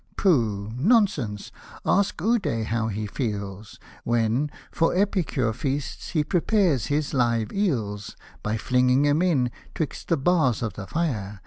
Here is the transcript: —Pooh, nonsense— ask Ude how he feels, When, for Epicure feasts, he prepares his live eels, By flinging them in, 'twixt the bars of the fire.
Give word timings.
—Pooh, 0.17 0.71
nonsense— 0.79 1.51
ask 1.85 2.19
Ude 2.23 2.45
how 2.65 2.87
he 2.87 3.05
feels, 3.05 3.77
When, 4.03 4.49
for 4.71 4.95
Epicure 4.95 5.53
feasts, 5.53 6.09
he 6.09 6.23
prepares 6.23 6.87
his 6.87 7.13
live 7.13 7.53
eels, 7.53 8.17
By 8.41 8.57
flinging 8.57 9.03
them 9.03 9.21
in, 9.21 9.51
'twixt 9.75 10.07
the 10.07 10.17
bars 10.17 10.63
of 10.63 10.73
the 10.73 10.87
fire. 10.87 11.39